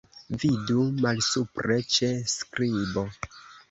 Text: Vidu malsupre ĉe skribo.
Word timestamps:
Vidu 0.43 0.85
malsupre 1.03 1.79
ĉe 1.99 2.13
skribo. 2.37 3.09